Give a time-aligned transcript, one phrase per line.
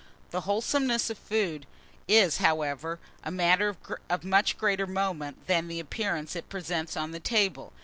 [0.31, 1.67] The wholesomeness of food
[2.07, 3.75] is, however, a matter
[4.09, 7.71] of much greater moment than the appearance it presents on the table.